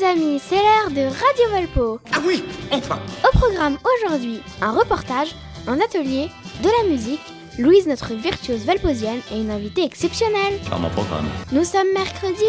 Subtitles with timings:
[0.00, 2.00] les amis, c'est l'heure de Radio Valpo.
[2.12, 5.34] Ah oui, enfin Au programme aujourd'hui, un reportage,
[5.66, 6.30] un atelier,
[6.62, 7.20] de la musique,
[7.58, 10.58] Louise, notre virtuose valposienne, et une invitée exceptionnelle.
[10.70, 11.26] Dans mon programme.
[11.52, 12.44] Nous sommes mercredi,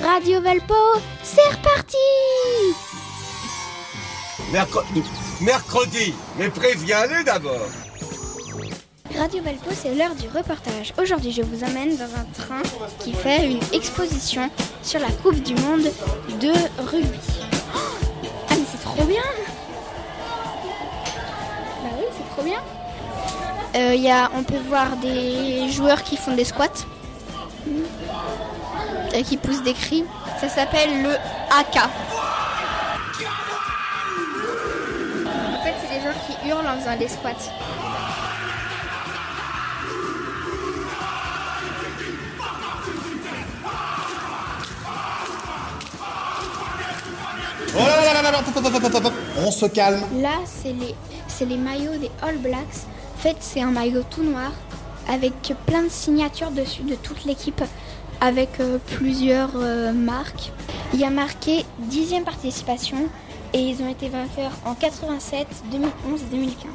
[0.00, 0.74] Radio Valpo,
[1.22, 1.96] c'est reparti
[4.52, 5.02] Mercredi,
[5.40, 7.68] mercredi, mais préviens-les d'abord
[9.18, 10.92] Radio Valpo, c'est l'heure du reportage.
[11.00, 12.62] Aujourd'hui, je vous amène dans un train
[12.98, 14.50] qui fait une exposition
[14.82, 15.84] sur la Coupe du Monde
[16.40, 17.18] de rugby.
[17.74, 17.78] Oh
[18.50, 19.22] ah, mais c'est trop bien
[21.82, 22.58] Bah oui, c'est trop bien
[23.76, 26.84] euh, On peut voir des joueurs qui font des squats,
[29.14, 30.04] et qui poussent des cris.
[30.40, 31.76] Ça s'appelle le AK.
[35.26, 37.52] En fait, c'est des gens qui hurlent en faisant des squats.
[49.38, 50.02] On se calme.
[50.20, 50.94] Là, c'est les,
[51.28, 52.86] c'est les maillots des All Blacks.
[53.14, 54.52] En fait, c'est un maillot tout noir
[55.08, 55.32] avec
[55.66, 57.62] plein de signatures dessus de toute l'équipe,
[58.20, 60.52] avec euh, plusieurs euh, marques.
[60.92, 63.08] Il y a marqué 10e participation
[63.52, 66.70] et ils ont été vainqueurs en 87, 2011 et 2015.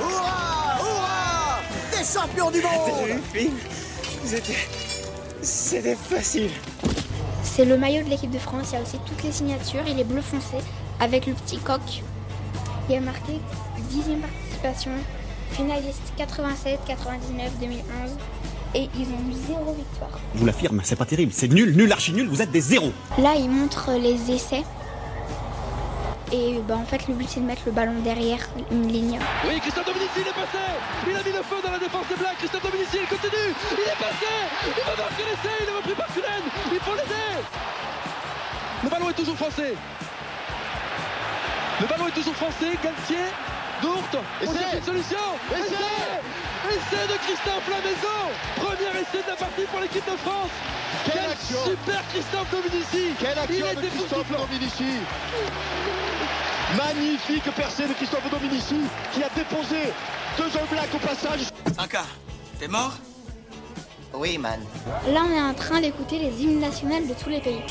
[0.00, 1.60] Hurrah Hurrah
[1.90, 3.20] Des champions du monde
[4.24, 4.56] C'était.
[5.40, 6.50] C'était facile.
[7.42, 8.70] C'est le maillot de l'équipe de France.
[8.70, 9.82] Il y a aussi toutes les signatures.
[9.86, 10.56] Il est bleu foncé
[11.00, 11.80] avec le petit coq.
[12.88, 13.32] Il y a marqué
[13.92, 14.92] 10e participation,
[15.50, 17.82] finaliste 87, 99, 2011.
[18.74, 20.18] Et ils ont eu zéro victoire.
[20.34, 21.32] Je vous l'affirme, c'est pas terrible.
[21.34, 22.28] C'est nul, nul, archi nul.
[22.28, 22.92] Vous êtes des zéros.
[23.18, 24.62] Là, ils montrent les essais.
[26.32, 28.40] Et bah, en fait, le but c'est de mettre le ballon derrière
[28.70, 29.18] une ligne.
[29.46, 30.58] Oui, Christophe Dominici, il est passé.
[31.08, 33.54] Il a mis le feu dans la défense des Blacks Christophe Dominici, il continue.
[33.72, 34.32] Il est passé.
[34.66, 35.54] Il va marquer l'essai.
[35.62, 37.28] Il est repris par Cullen Il faut l'aider.
[38.84, 39.74] Le ballon est toujours français.
[41.80, 43.30] Le ballon est toujours français, Galtier,
[43.80, 45.24] Dourte, on cherche une solution.
[45.52, 46.18] Essai
[46.68, 48.20] Essai de Christophe Lamaison
[48.56, 50.50] Premier essai de la partie pour l'équipe de France.
[51.04, 51.58] Quelle Quel action.
[51.64, 53.14] super Christophe Dominici.
[53.20, 54.26] Quelle action Il de Christophe.
[54.30, 54.98] Dominici
[56.76, 58.76] Magnifique percée de Christophe Dominici
[59.14, 59.90] qui a déposé
[60.36, 61.48] deux All Blacks au passage.
[61.78, 62.02] Anka,
[62.58, 62.92] t'es mort?
[64.12, 64.60] Oui, man.
[65.08, 67.62] Là, on est en train d'écouter les hymnes nationales de tous les pays.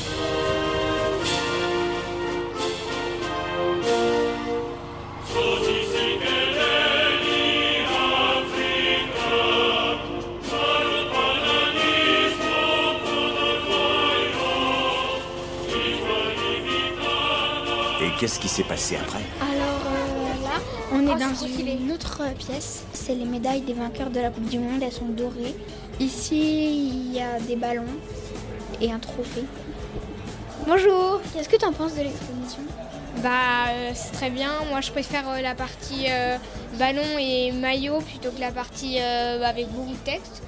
[18.28, 20.60] Qu'est-ce qui s'est passé après Alors euh, là,
[20.92, 22.84] on est dans une autre pièce.
[22.92, 24.82] C'est les médailles des vainqueurs de la Coupe du Monde.
[24.82, 25.56] Elles sont dorées.
[25.98, 27.86] Ici, il y a des ballons
[28.82, 29.44] et un trophée.
[30.66, 31.22] Bonjour.
[31.32, 32.64] Qu'est-ce que tu en penses de l'exposition?
[33.22, 36.36] Bah euh, c'est très bien, moi je préfère euh, la partie euh,
[36.78, 40.42] ballon et maillot plutôt que la partie euh, avec beaucoup de texte.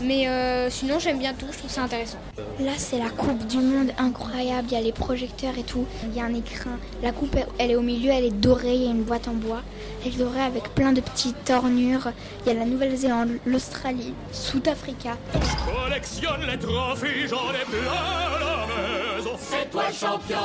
[0.00, 2.18] Mais euh, sinon j'aime bien tout, je trouve ça intéressant.
[2.60, 4.68] Là, c'est la Coupe du Monde incroyable.
[4.70, 5.86] Il y a les projecteurs et tout.
[6.04, 6.70] Il y a un écran.
[7.02, 8.10] La coupe, elle est au milieu.
[8.10, 8.74] Elle est dorée.
[8.74, 9.62] Il y a une boîte en bois.
[10.04, 12.12] Elle est dorée avec plein de petites tornures.
[12.44, 15.16] Il y a la Nouvelle-Zélande, l'Australie, South Africa.
[15.64, 20.36] Collectionne les trophées, j'en ai plein à la maison C'est toi le champion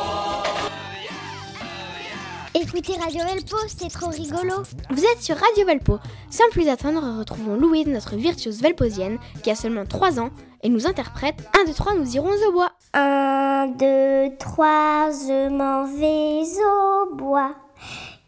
[2.72, 4.62] Écoutez Radio Valpo, c'est trop rigolo.
[4.92, 5.98] Vous êtes sur Radio Valpo.
[6.30, 10.30] Sans plus attendre, retrouvons Louise, notre virtuose valposienne, qui a seulement 3 ans
[10.62, 12.72] et nous interprète 1, 2, 3, nous irons au bois.
[12.94, 17.56] 1, 2, 3, je m'en vais au bois.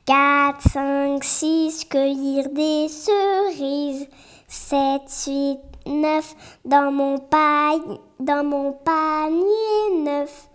[0.07, 4.07] 4, 5, 6, cueillir des cerises.
[4.47, 6.35] 7, 8, 9,
[6.65, 10.47] dans mon, paille, dans mon panier 9.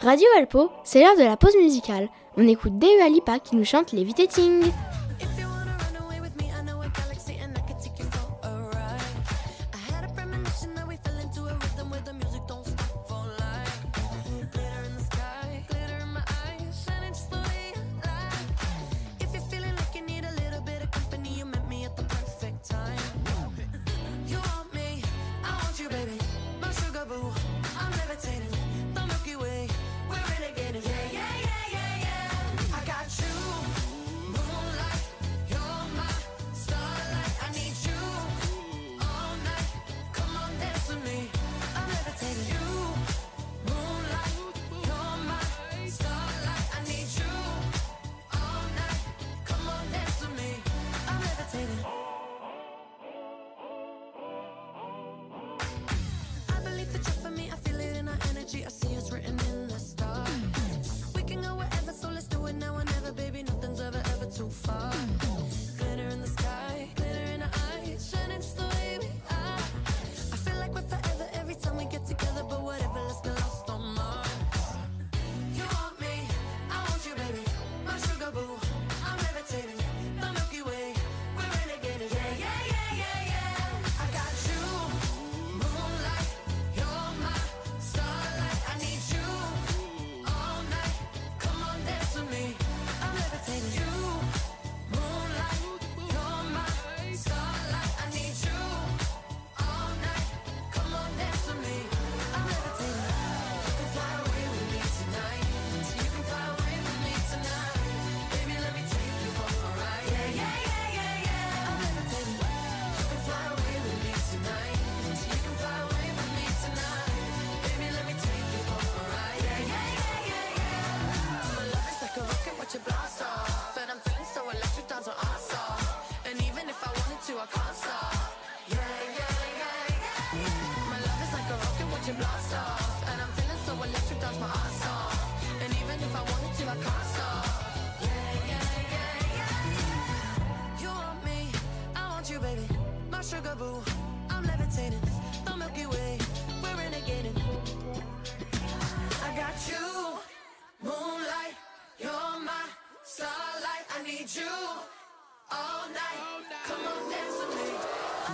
[0.00, 2.08] Radio Valpo, c'est l'heure de la pause musicale.
[2.36, 4.70] On écoute Dea Lipa qui nous chante les Viteting.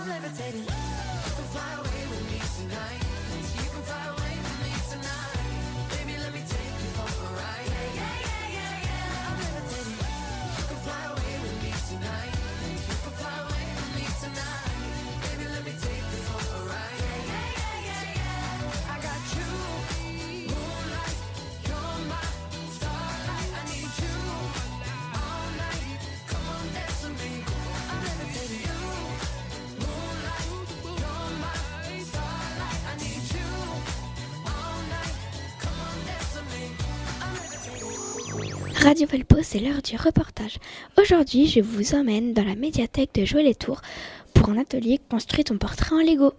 [0.03, 0.65] I'm levitating.
[0.65, 3.12] Come fly away with me tonight.
[38.83, 40.57] Radio Valpo, c'est l'heure du reportage.
[40.99, 43.81] Aujourd'hui, je vous emmène dans la médiathèque de Joël et Tours
[44.33, 46.33] pour un atelier Construis ton portrait en Lego.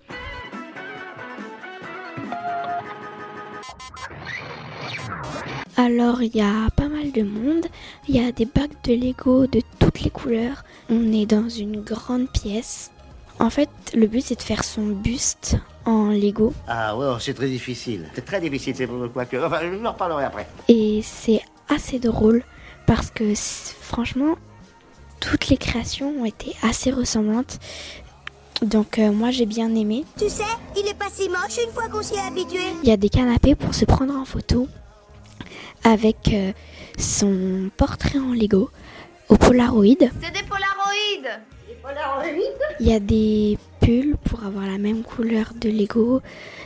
[5.78, 7.64] Alors, il y a pas mal de monde.
[8.08, 10.64] Il y a des bacs de Lego de toutes les couleurs.
[10.90, 12.90] On est dans une grande pièce.
[13.38, 15.56] En fait, le but c'est de faire son buste
[15.86, 16.52] en Lego.
[16.68, 18.10] Ah ouais, c'est très difficile.
[18.14, 19.38] C'est très difficile, c'est pourquoi que...
[19.38, 20.46] Enfin, je vous en reparlerai après.
[20.68, 21.40] Et c'est
[21.74, 22.42] assez drôle
[22.86, 24.36] parce que franchement,
[25.20, 27.58] toutes les créations ont été assez ressemblantes.
[28.62, 30.04] Donc euh, moi j'ai bien aimé.
[30.18, 30.42] Tu sais,
[30.76, 32.60] il est pas si moche une fois qu'on s'y est habitué.
[32.82, 34.68] Il y a des canapés pour se prendre en photo
[35.82, 36.52] avec euh,
[36.98, 38.70] son portrait en Lego
[39.28, 39.84] au Polaroid.
[40.00, 41.34] C'est des Polaroids
[41.68, 42.24] Des Polaroids?
[42.80, 46.22] Il y a des pulls pour avoir la même couleur de Lego.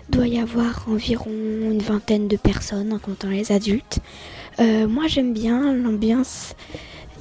[0.09, 3.99] Doit y avoir environ une vingtaine de personnes en comptant les adultes.
[4.61, 6.55] Euh, moi j'aime bien, l'ambiance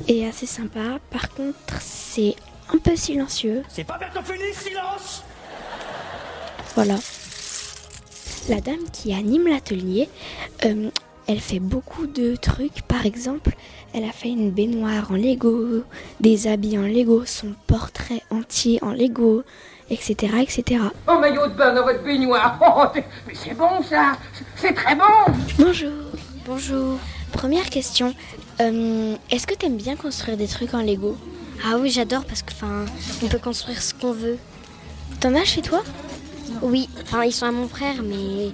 [0.07, 0.99] est assez sympa.
[1.11, 2.35] Par contre c'est
[2.73, 3.63] un peu silencieux.
[3.69, 5.23] C'est pas Bertophénix, silence
[6.75, 6.95] Voilà.
[8.49, 10.09] La dame qui anime l'atelier,
[10.65, 10.89] euh,
[11.27, 12.81] elle fait beaucoup de trucs.
[12.83, 13.51] Par exemple,
[13.93, 15.83] elle a fait une baignoire en Lego,
[16.21, 19.43] des habits en Lego, son portrait entier en Lego,
[19.89, 20.37] etc.
[20.41, 20.81] etc.
[21.07, 22.57] Oh, maillot de bain dans votre baignoire.
[22.61, 24.13] Oh, mais c'est bon ça.
[24.55, 25.03] C'est très bon.
[25.59, 25.91] Bonjour.
[26.45, 26.97] Bonjour.
[27.31, 28.13] Première question.
[28.61, 31.17] euh, Est-ce que t'aimes bien construire des trucs en Lego?
[31.65, 32.85] Ah oui, j'adore parce que enfin,
[33.23, 34.37] on peut construire ce qu'on veut.
[35.19, 35.83] T'en as chez toi?
[36.61, 38.51] Oui, enfin ils sont à mon frère, mais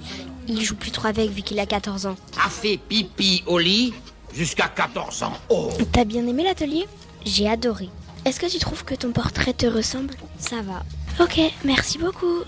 [0.48, 2.16] il joue plus trop avec vu qu'il a 14 ans.
[2.44, 3.92] A fait pipi au lit
[4.34, 5.32] jusqu'à 14 ans.
[5.50, 6.86] Oh T'as bien aimé l'atelier?
[7.24, 7.88] J'ai adoré.
[8.24, 10.14] Est-ce que tu trouves que ton portrait te ressemble?
[10.38, 10.82] Ça va.
[11.22, 12.40] Ok, merci beaucoup.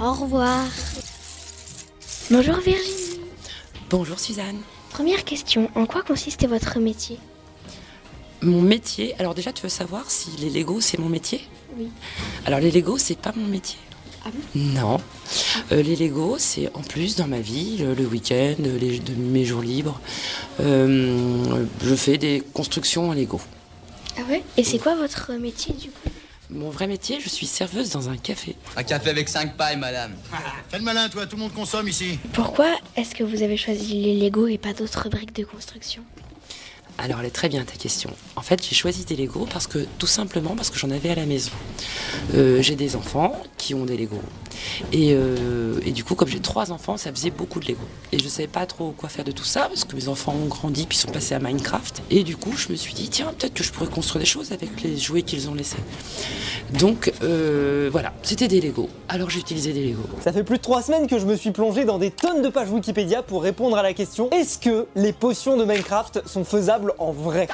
[0.00, 0.64] Au revoir.
[2.30, 3.20] Bonjour Virginie.
[3.90, 4.58] Bonjour Suzanne.
[4.90, 7.18] Première question, en quoi consiste votre métier
[8.42, 11.40] Mon métier, alors déjà tu veux savoir si les Legos c'est mon métier
[11.78, 11.88] Oui.
[12.44, 13.78] Alors les Legos c'est pas mon métier.
[14.24, 15.00] Ah bon Non.
[15.72, 19.44] Euh, les Legos c'est en plus dans ma vie, le, le week-end, les, de mes
[19.44, 19.98] jours libres.
[20.60, 23.40] Euh, je fais des constructions en Lego.
[24.18, 24.42] Ah ouais?
[24.56, 26.10] Et c'est quoi votre métier du coup?
[26.52, 28.56] Mon vrai métier, je suis serveuse dans un café.
[28.76, 30.12] Un café avec 5 pailles, madame.
[30.68, 32.18] Fais le malin, toi, tout le monde consomme ici.
[32.32, 36.02] Pourquoi est-ce que vous avez choisi les Lego et pas d'autres briques de construction?
[37.02, 38.10] Alors elle est très bien ta question.
[38.36, 41.14] En fait, j'ai choisi des Legos parce que tout simplement parce que j'en avais à
[41.14, 41.50] la maison.
[42.34, 44.20] Euh, j'ai des enfants qui ont des Legos.
[44.92, 47.80] Et, euh, et du coup, comme j'ai trois enfants, ça faisait beaucoup de Lego.
[48.12, 50.46] Et je savais pas trop quoi faire de tout ça parce que mes enfants ont
[50.46, 52.02] grandi puis sont passés à Minecraft.
[52.10, 54.52] Et du coup, je me suis dit tiens, peut-être que je pourrais construire des choses
[54.52, 55.78] avec les jouets qu'ils ont laissés.
[56.78, 58.90] Donc euh, voilà, c'était des Legos.
[59.08, 60.08] Alors j'ai utilisé des Legos.
[60.22, 62.48] Ça fait plus de trois semaines que je me suis plongé dans des tonnes de
[62.48, 66.89] pages Wikipédia pour répondre à la question est-ce que les potions de Minecraft sont faisables
[66.98, 67.48] en vrai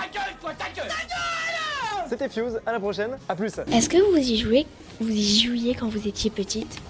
[2.09, 4.67] C'était Fuse, à la prochaine, à plus Est-ce que vous y jouez
[5.01, 6.81] Vous y jouiez quand vous étiez petite?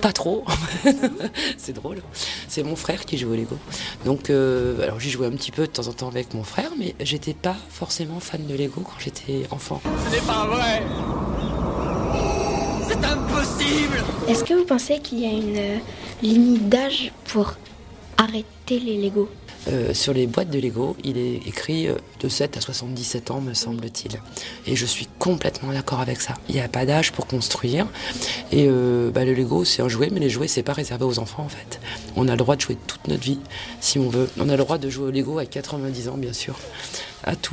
[0.00, 0.44] Pas trop.
[1.56, 1.98] c'est drôle.
[2.46, 3.58] C'est mon frère qui joue au Lego.
[4.04, 6.70] Donc, euh, alors j'y jouais un petit peu de temps en temps avec mon frère,
[6.78, 9.80] mais j'étais pas forcément fan de Lego quand j'étais enfant.
[10.06, 10.82] Ce n'est pas vrai
[12.86, 15.78] C'est impossible Est-ce que vous pensez qu'il y a une euh,
[16.22, 17.54] limite d'âge pour
[18.16, 19.28] arrêter les Lego
[19.66, 23.40] Euh, sur les boîtes de Lego, il est écrit euh, de 7 à 77 ans,
[23.40, 24.20] me semble-t-il.
[24.66, 26.34] Et je suis complètement d'accord avec ça.
[26.48, 27.86] Il n'y a pas d'âge pour construire.
[28.52, 31.18] Et euh, bah, le Lego, c'est un jouet, mais les jouets, c'est pas réservé aux
[31.18, 31.80] enfants, en fait.
[32.16, 33.40] On a le droit de jouer toute notre vie,
[33.80, 34.30] si on veut.
[34.38, 36.58] On a le droit de jouer au Lego à 90 ans, bien sûr.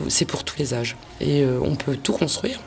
[0.08, 0.96] C'est pour tous les âges.
[1.20, 2.60] Et on peut tout construire.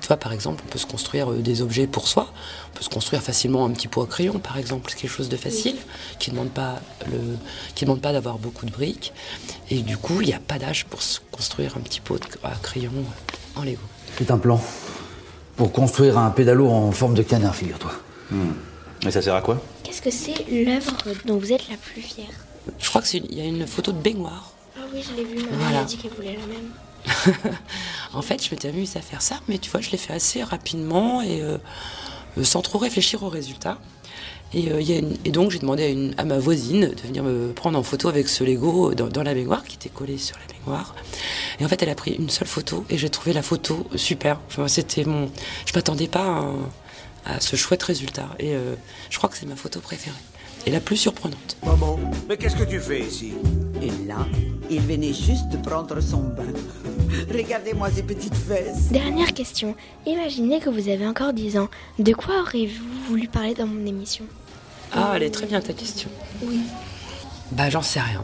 [0.00, 2.32] Tu vois, par exemple, on peut se construire euh, des objets pour soi.
[2.72, 5.36] On peut se construire facilement un petit pot à crayon, par exemple, quelque chose de
[5.36, 5.76] facile,
[6.18, 7.18] qui ne demande pas le,
[7.74, 9.12] qui demande pas d'avoir beaucoup de briques.
[9.70, 12.50] Et du coup, il n'y a pas d'âge pour se construire un petit pot à
[12.62, 12.90] crayon
[13.54, 13.78] en Lego.
[14.18, 14.60] C'est un plan.
[15.56, 17.92] Pour construire un pédalo en forme de canard, figure-toi.
[19.06, 19.62] Et ça sert à quoi?
[19.84, 20.92] Qu'est-ce que c'est l'œuvre
[21.26, 22.26] dont vous êtes la plus fière?
[22.80, 24.52] Je crois qu'il y a une photo de baignoire.
[24.76, 25.80] Ah oui, je l'ai vu, maman Voilà.
[25.80, 26.70] a dit qu'elle voulait la même.
[28.14, 30.42] en fait, je m'étais amusée à faire ça, mais tu vois, je l'ai fait assez
[30.42, 31.58] rapidement et euh,
[32.42, 33.78] sans trop réfléchir aux résultats.
[34.52, 36.90] Et, euh, il y a une- et donc j'ai demandé à, une- à ma voisine
[36.94, 39.88] de venir me prendre en photo avec ce Lego dans, dans la baignoire qui était
[39.88, 40.94] collé sur la baignoire.
[41.58, 44.38] Et en fait, elle a pris une seule photo et j'ai trouvé la photo super.
[44.46, 45.28] Enfin, c'était mon,
[45.66, 46.44] je m'attendais pas
[47.26, 48.28] à, ce chouette résultat.
[48.38, 48.74] Et euh,
[49.10, 50.14] je crois que c'est ma photo préférée
[50.66, 51.56] et la plus surprenante.
[51.66, 53.32] Maman, mais qu'est-ce que tu fais ici?
[53.82, 54.18] Et là,
[54.70, 56.44] il venait juste de prendre son bain.
[57.32, 58.88] Regardez-moi ces petites fesses.
[58.90, 59.74] Dernière question.
[60.06, 61.68] Imaginez que vous avez encore 10 ans.
[61.98, 64.24] De quoi auriez-vous voulu parler dans mon émission?
[64.92, 66.08] Ah, elle est très bien ta question.
[66.42, 66.60] Oui.
[67.52, 68.22] Bah, j'en sais rien.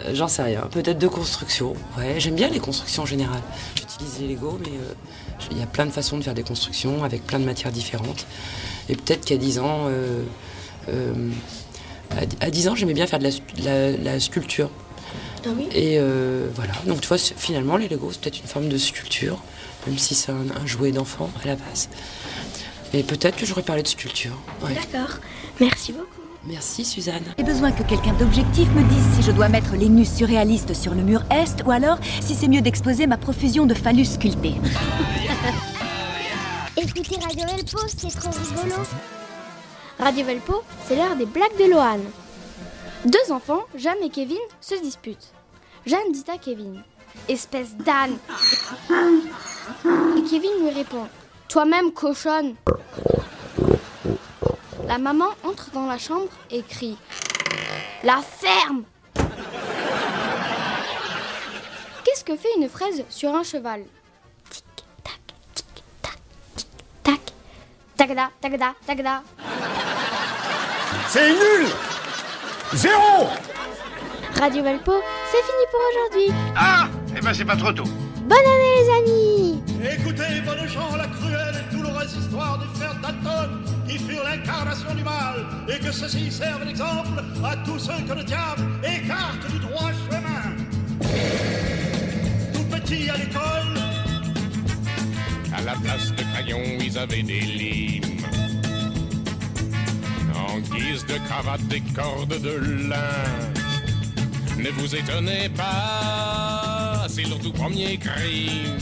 [0.00, 0.62] Euh, j'en sais rien.
[0.70, 1.74] Peut-être de construction.
[1.96, 3.40] Ouais, j'aime bien les constructions en général.
[3.74, 4.94] J'utilise les Lego, mais euh,
[5.50, 8.26] il y a plein de façons de faire des constructions avec plein de matières différentes.
[8.88, 10.22] Et peut-être qu'à 10 ans, euh,
[10.88, 11.12] euh,
[12.16, 14.70] à d- à 10 ans, j'aimais bien faire de la, scu- la- la sculpture.
[15.46, 16.72] Ah oui Et euh, voilà.
[16.86, 19.38] Donc tu vois, finalement, les Lego, c'est peut-être une forme de sculpture,
[19.86, 21.88] même si c'est un, un jouet d'enfant à la base.
[22.94, 24.32] Et peut-être que j'aurais parlé de sculpture.
[24.62, 24.74] Ouais.
[24.74, 25.16] D'accord.
[25.60, 26.06] Merci beaucoup.
[26.46, 27.24] Merci Suzanne.
[27.36, 30.94] J'ai besoin que quelqu'un d'objectif me dise si je dois mettre les nus surréalistes sur
[30.94, 34.54] le mur est ou alors si c'est mieux d'exposer ma profusion de phallus sculptés.
[36.76, 38.74] Écoutez Radio Elpo, c'est trop rigolo.
[39.98, 41.98] Radio Velpo, c'est l'heure des blagues de Lohan.
[43.04, 45.32] Deux enfants, Jeanne et Kevin, se disputent.
[45.86, 46.82] Jeanne dit à Kevin
[47.28, 48.18] Espèce d'âne.
[48.90, 51.06] Et Kevin lui répond
[51.48, 52.54] Toi-même, cochonne.
[54.86, 56.98] La maman entre dans la chambre et crie
[58.02, 58.82] La ferme.
[62.04, 63.84] Qu'est-ce que fait une fraise sur un cheval?
[67.04, 67.20] Tac,
[67.96, 69.22] tagada, tagada, tagada.
[71.08, 71.68] C'est nul
[72.74, 73.28] Zéro
[74.38, 74.92] Radio Valpo,
[75.30, 76.34] c'est fini pour aujourd'hui.
[76.56, 77.84] Ah Eh ben c'est pas trop tôt.
[77.84, 79.62] Bonne année les amis
[79.94, 85.02] Écoutez, bonnes gens, la cruelle et douloureuse histoire des frères Dalton qui furent l'incarnation du
[85.02, 89.90] mal et que ceci serve d'exemple à tous ceux que le diable écarte du droit
[90.10, 90.56] chemin.
[92.52, 93.78] Tout petit à l'école,
[95.56, 98.17] À la place de crayons, ils avaient des limes.
[100.58, 102.56] En guise de cravate, des cordes de
[102.88, 102.96] lin.
[104.58, 108.76] Ne vous étonnez pas, c'est leur tout premier crime.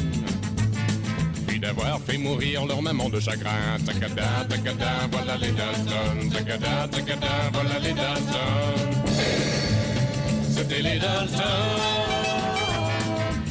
[1.46, 3.76] Puis d'avoir fait mourir leur maman de chagrin.
[3.84, 6.30] Tacada, tacada, voilà les Dalton.
[6.32, 9.12] Tacada, tacada, voilà les Dalton.
[10.48, 11.44] C'était les Dalton.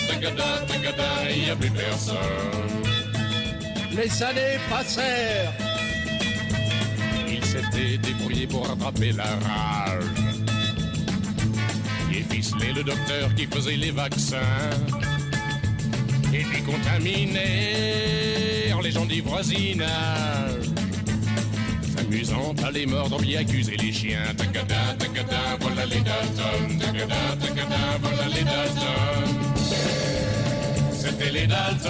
[0.08, 2.16] Tacada, tacada, il n'y a plus personne.
[3.96, 5.65] les années passèrent.
[7.56, 10.04] Il s'était débrouillé pour rattraper la rage.
[12.12, 14.38] Et ficelé le docteur qui faisait les vaccins.
[16.34, 17.42] Et puis contaminèrent
[18.82, 20.66] les gens du voisinage.
[21.96, 24.34] S'amusant à les mordre, bien accuser les chiens.
[24.38, 26.78] Tacada, tacada, voilà les Dalton.
[26.78, 29.30] Tacada, tacada, voilà les Dalton.
[30.92, 31.90] C'était les Dalton.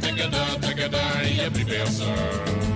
[0.00, 0.98] Tagada, tagada,
[1.28, 2.75] il n'y a plus personne.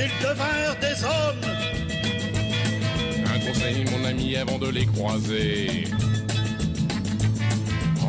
[0.00, 1.44] Ils devinrent des hommes.
[3.34, 5.88] Un conseil, mon ami, avant de les croiser.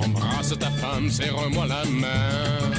[0.03, 2.69] Embrasse ta femme, serre-moi la main.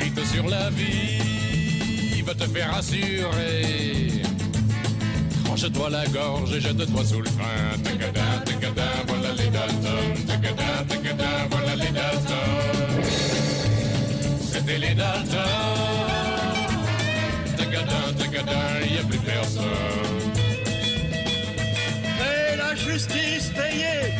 [0.00, 4.22] Vite sur la vie, va te faire assurer.
[5.44, 7.78] Tranche-toi la gorge et jette-toi sous le pain.
[7.82, 10.26] Tagada, tagada, voilà les Dalton.
[10.26, 13.02] Tagada, tagada, voilà les Dalton.
[14.52, 16.13] C'était les Dalton.
[17.84, 19.64] Tagada, tagada, n'y a plus personne.
[22.20, 24.14] Et la justice payée.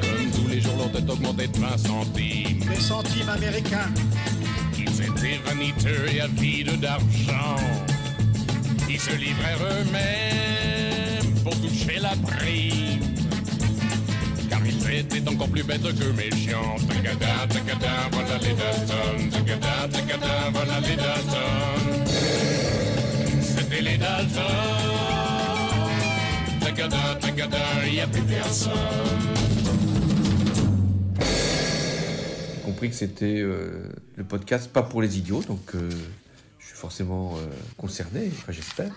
[0.00, 2.60] Comme tous les jours, leur tête augmentait de 20 centimes.
[2.70, 3.90] Les centimes américains.
[4.78, 7.56] Ils étaient vaniteux et avides d'argent.
[8.88, 13.00] Ils se livrèrent eux-mêmes pour toucher la prime.
[14.48, 16.76] Car ils étaient encore plus bêtes que méchants.
[16.88, 19.30] Tagada, tagada, voilà les Dalton.
[19.30, 22.53] Tagada, tagada, voilà les Dalton.
[32.54, 35.90] J'ai compris que c'était euh, le podcast pas pour les idiots, donc euh,
[36.58, 38.92] je suis forcément euh, concerné, enfin j'espère.